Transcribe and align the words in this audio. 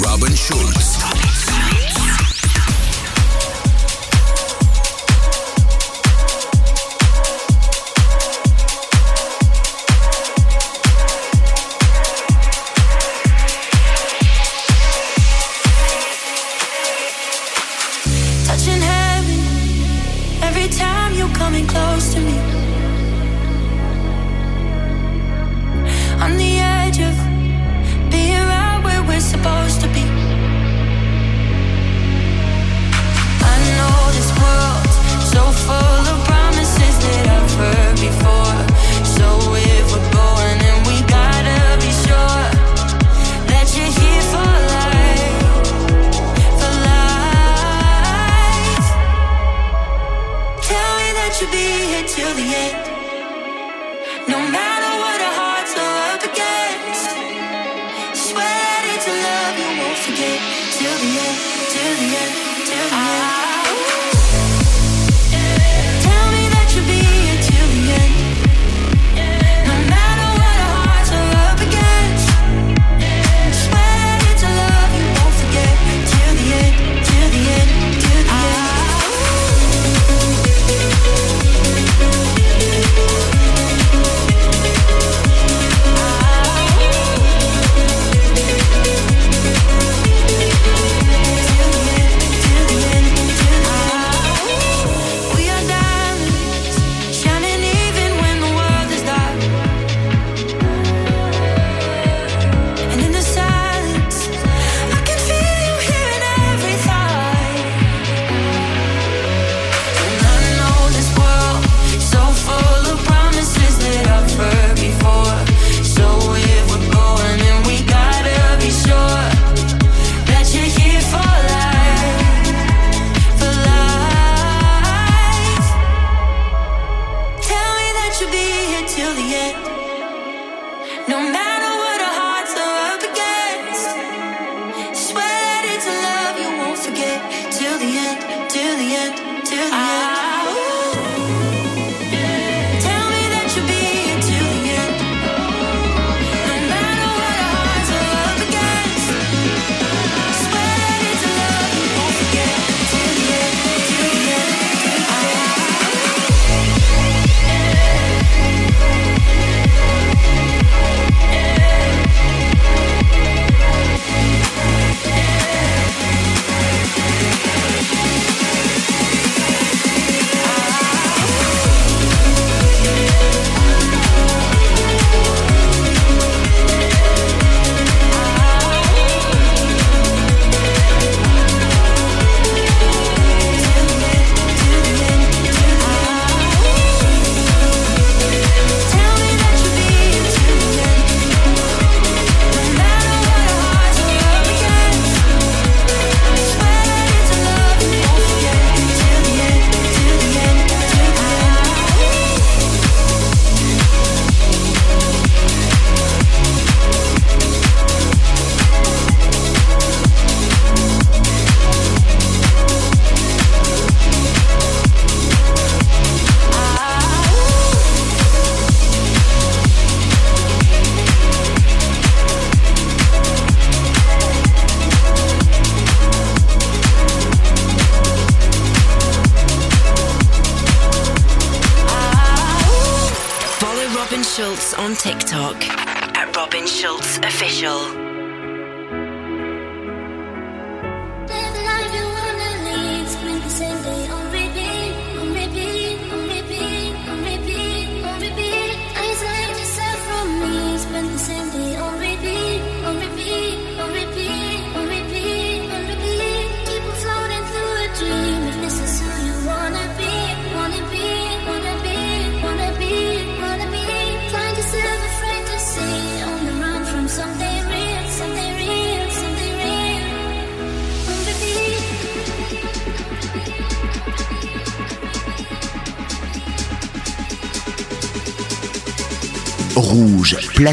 Robin 0.00 0.36
Schulz. 0.36 1.47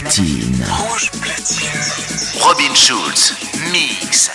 platine. 0.02 0.66
Rouge 0.66 1.10
platine. 1.22 2.44
Robin 2.44 2.76
Schulz, 2.76 3.34
mix. 3.72 4.35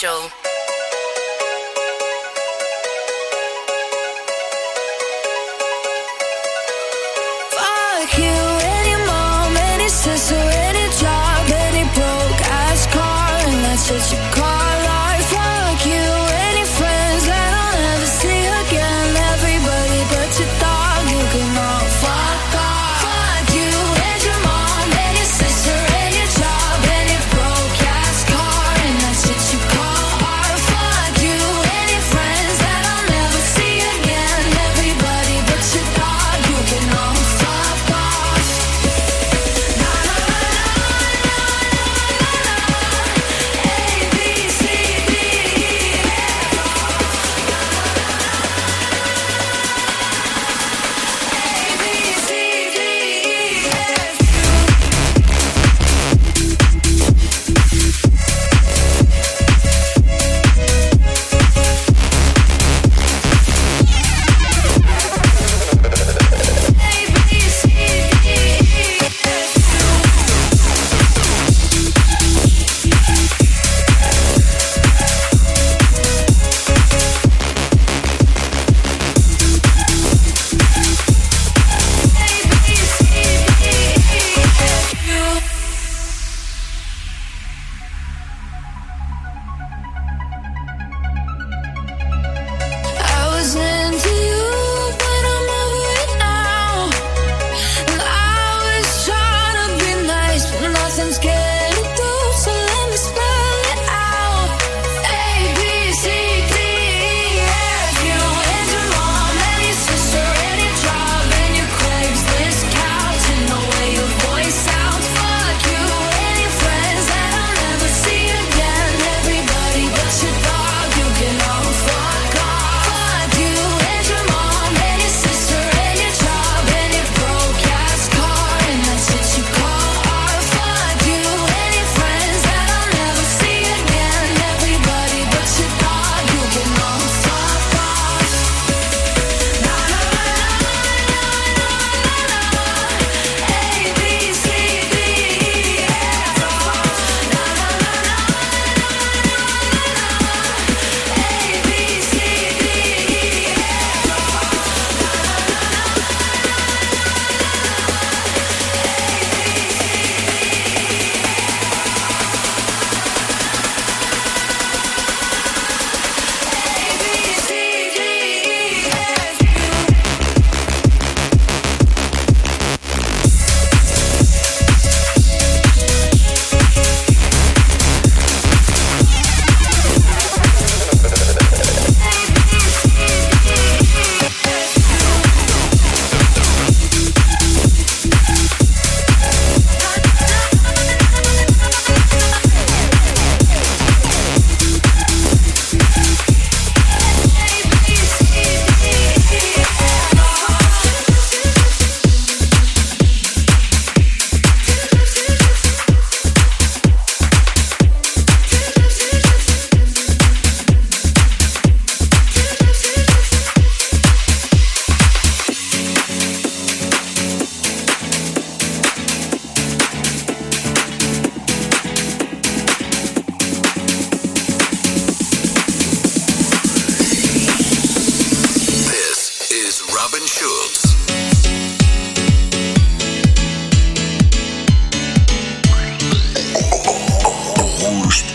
show. 0.00 0.28
Fuck 7.50 8.18
you. 8.18 8.39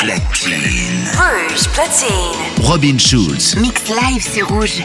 Platine. 0.05 1.09
Rouge 1.17 1.67
Platine. 1.73 2.63
Robin 2.63 2.99
Schulz. 2.99 3.55
Mix 3.55 3.89
live 3.89 4.21
sur 4.21 4.47
Rouge. 4.47 4.83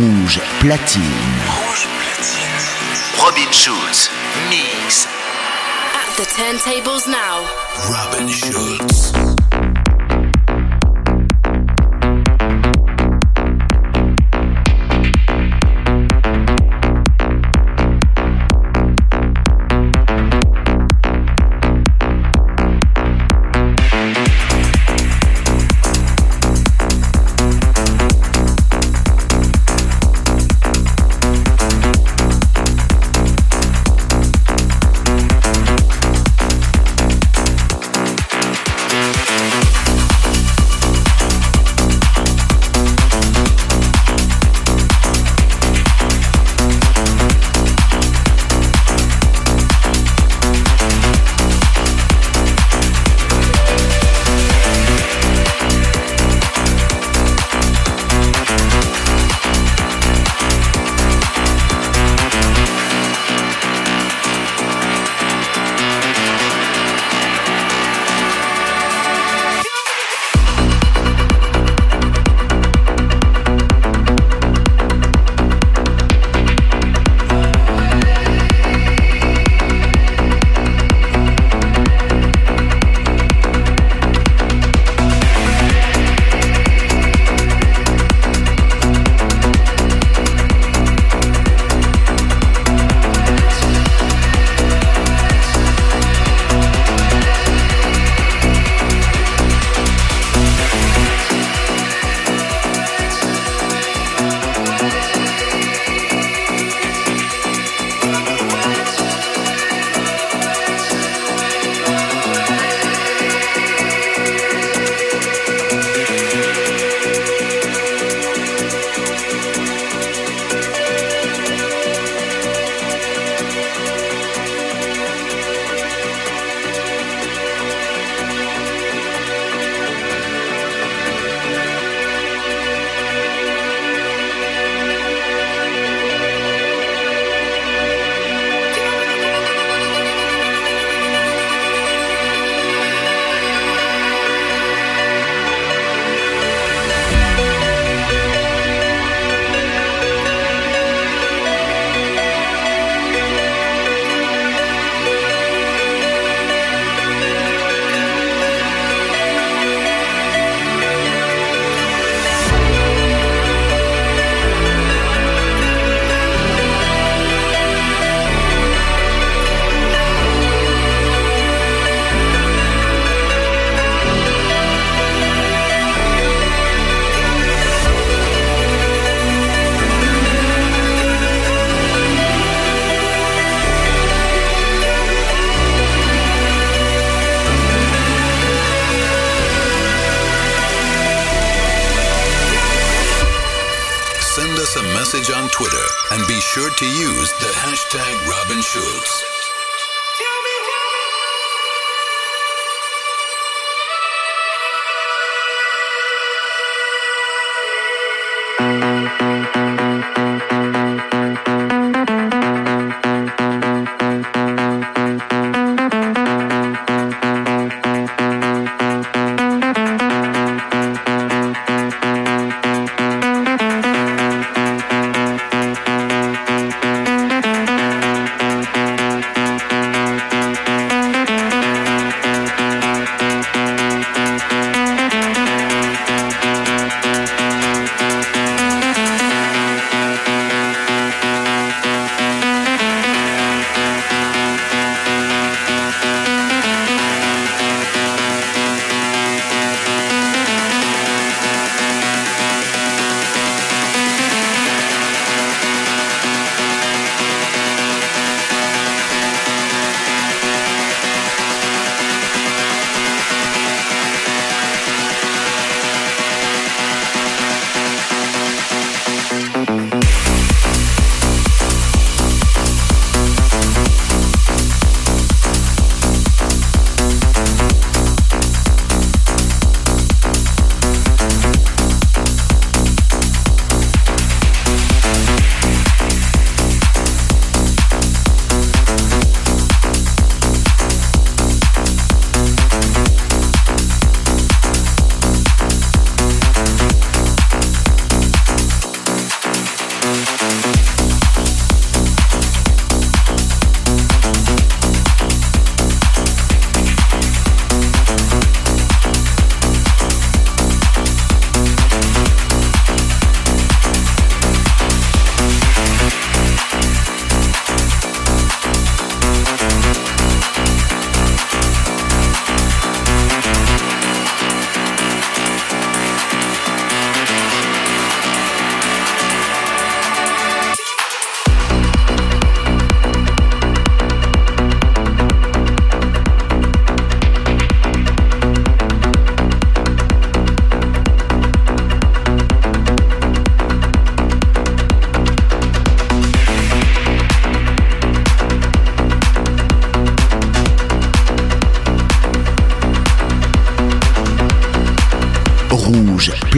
Rouge 0.00 0.40
platine. 0.60 1.04
Rouge 1.44 1.86
platine. 2.00 3.22
Robin 3.22 3.52
Schulz. 3.52 4.08
Mix. 4.48 5.06
At 5.92 6.16
the 6.16 6.24
turntables 6.24 7.06
now. 7.06 7.44
Robin 7.92 8.26
Schulz. 8.26 8.69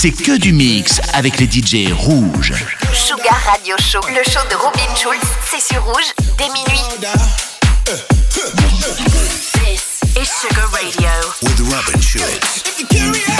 c'est 0.00 0.12
que 0.12 0.38
du 0.38 0.54
mix 0.54 0.98
avec 1.12 1.38
les 1.38 1.44
DJ 1.44 1.92
rouges. 1.92 2.54
Sugar 2.94 3.38
Radio 3.44 3.76
Show, 3.78 4.00
le 4.08 4.22
show 4.30 4.40
de 4.50 4.56
Robin 4.56 4.96
Schulz, 4.96 5.20
c'est 5.44 5.60
sur 5.60 5.84
rouge 5.84 6.14
dès 6.38 6.48
minuit. 6.48 6.80
This 9.62 10.00
is 10.16 10.30
Sugar 10.40 10.70
Radio 10.72 11.10
with 11.42 11.60
Robin 11.70 12.00
Schulz. 12.00 13.39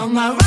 Sur 0.00 0.08
Rouge. 0.08 0.08
You're 0.08 0.08
my 0.08 0.39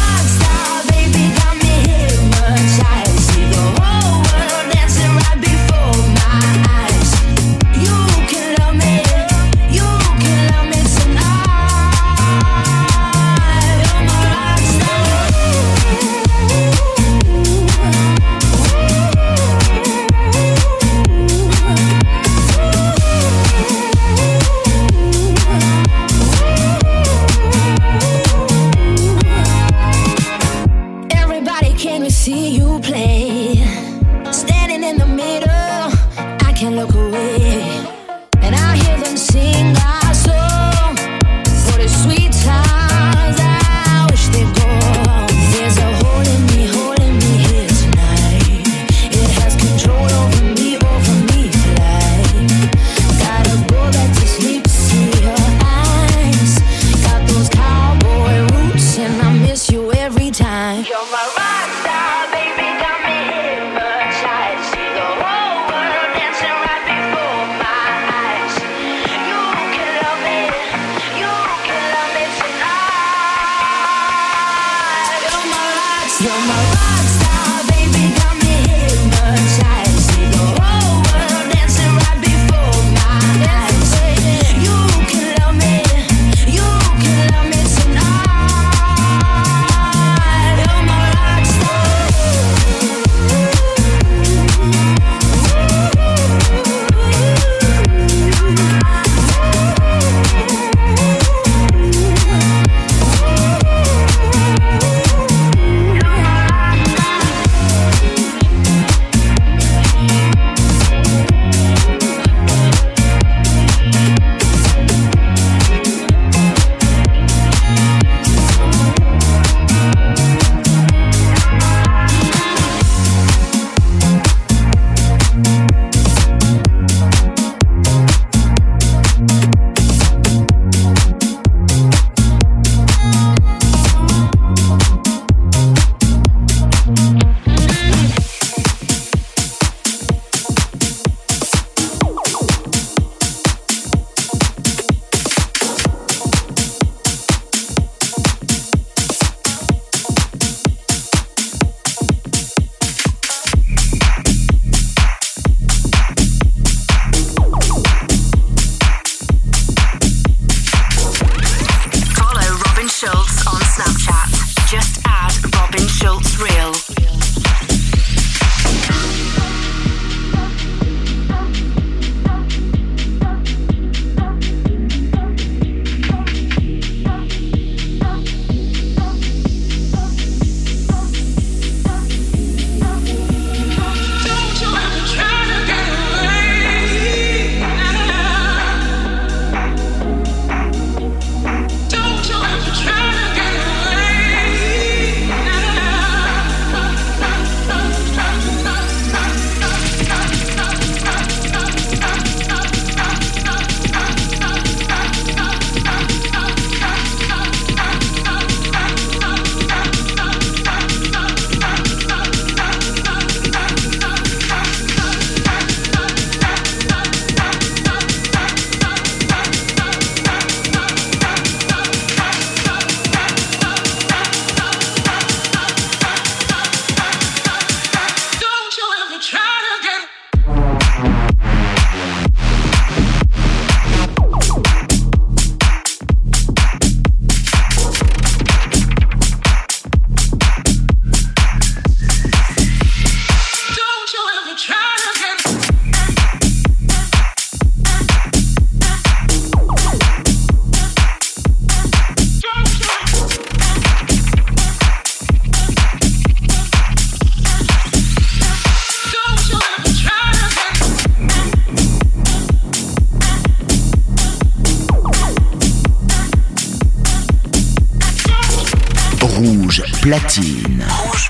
Rouge 269.36 269.81
platine. 270.01 270.86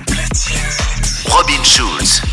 Platine. 0.05 0.75
Robin 1.29 1.63
Schulz. 1.63 2.32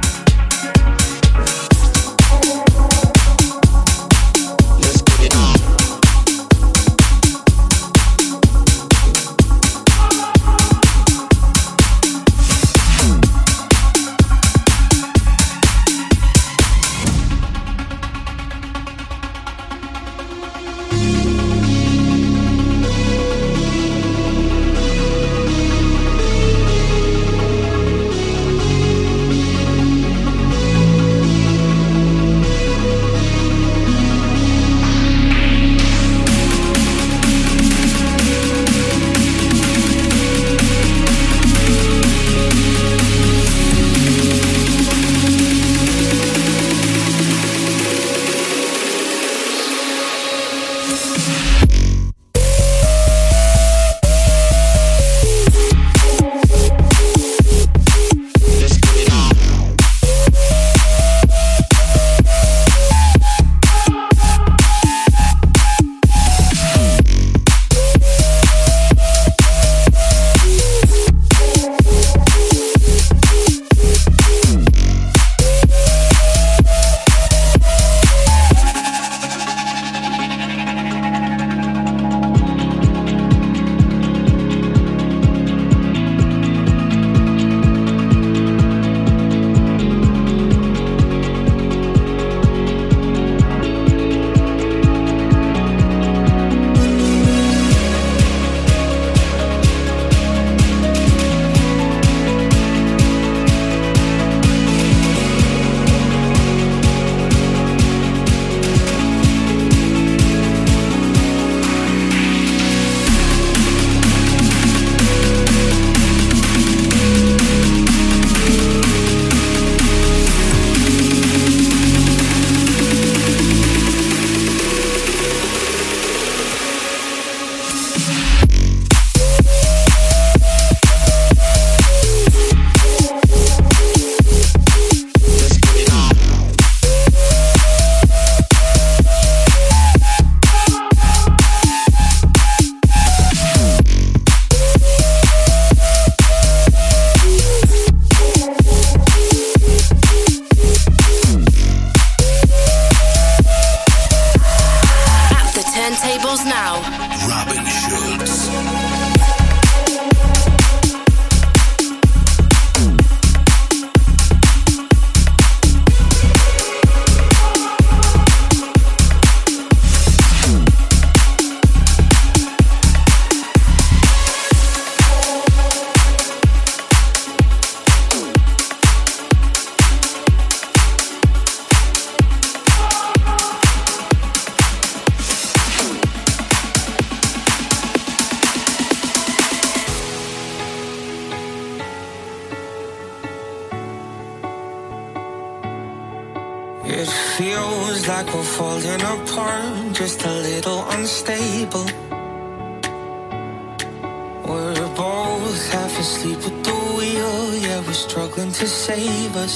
Asleep 206.01 206.39
at 206.51 206.63
the 206.63 206.77
wheel, 206.97 207.55
yeah, 207.63 207.79
we're 207.85 207.93
struggling 207.93 208.51
to 208.51 208.65
save 208.65 209.35
us. 209.35 209.55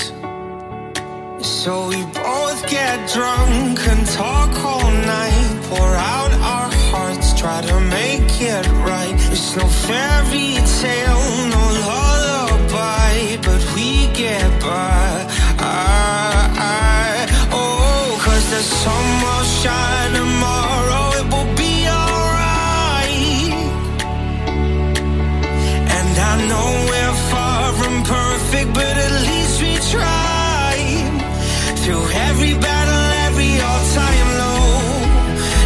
So 1.64 1.88
we 1.88 2.02
both 2.30 2.62
get 2.70 2.98
drunk 3.16 3.80
and 3.92 4.06
talk 4.22 4.52
all 4.72 4.92
night, 5.18 5.50
pour 5.70 5.92
out 6.14 6.32
our 6.54 6.70
hearts, 6.92 7.28
try 7.42 7.62
to 7.72 7.78
make 8.00 8.32
it 8.54 8.66
right. 8.92 9.16
It's 9.34 9.56
no 9.58 9.66
fairy 9.88 10.52
tale, 10.82 11.26
no 11.56 11.64
lullaby, 11.90 13.16
but 13.48 13.62
we 13.76 13.90
get 14.14 14.48
by. 14.62 15.08
I, 15.58 16.38
I, 16.58 17.28
oh, 17.60 18.22
cause 18.24 18.46
the 18.56 18.64
sun 18.82 19.06
will 19.24 19.46
shine 19.62 20.14
tomorrow, 20.22 20.95
perfect, 28.56 28.74
but 28.74 28.98
at 28.98 29.12
least 29.28 29.62
we 29.62 29.76
try. 29.92 30.76
Through 31.84 32.10
every 32.30 32.54
battle, 32.56 33.06
every 33.28 33.60
all-time 33.62 34.30
low, 34.42 34.72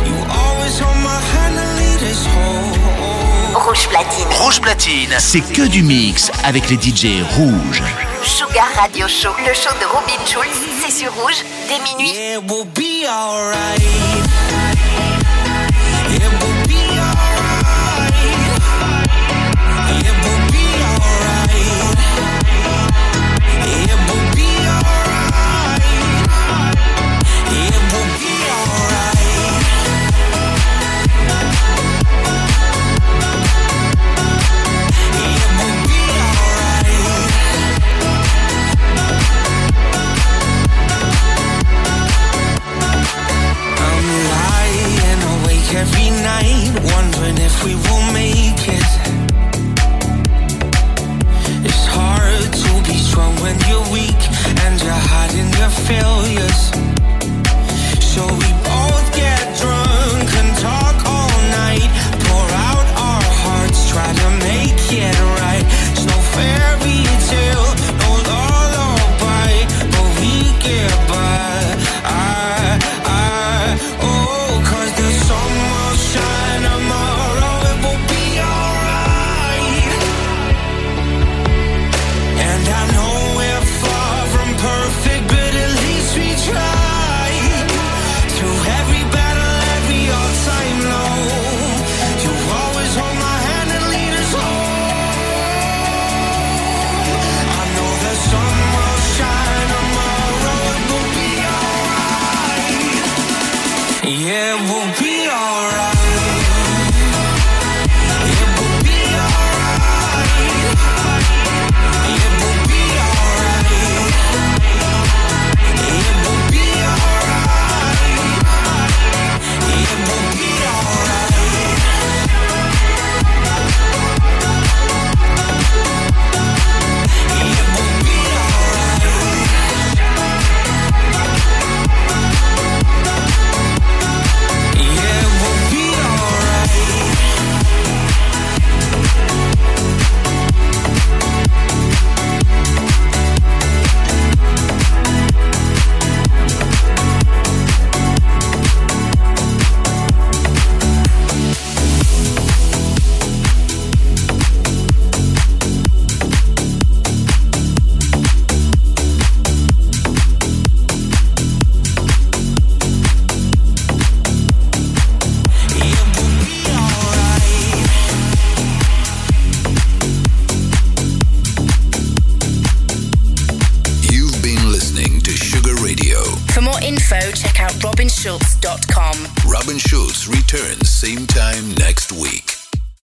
you 0.06 0.16
always 0.30 0.80
hold 0.80 0.98
my 1.04 1.20
hand 1.34 1.56
and 1.58 1.72
lead 1.80 2.12
us 2.12 2.26
home. 2.26 3.66
Rouge 3.66 3.88
Platine. 3.88 4.28
Rouge 4.42 4.62
Platine, 4.62 5.16
c'est 5.20 5.42
que 5.42 5.68
du 5.68 5.84
mix 5.84 6.32
avec 6.44 6.70
les 6.70 6.78
DJ 6.78 7.24
rouges. 7.38 7.84
Sugar 8.24 8.68
Radio 8.76 9.08
Show, 9.08 9.32
le 9.48 9.54
show 9.54 9.74
de 9.80 9.86
Robin 9.86 10.20
Schulz, 10.26 10.58
c'est 10.82 10.92
sur 10.92 11.14
rouge 11.14 11.44
dès 11.68 11.80
minuit. 11.80 12.14
Yeah, 12.14 12.40
we'll 12.40 12.66
be 12.76 13.08
alright. 13.08 14.49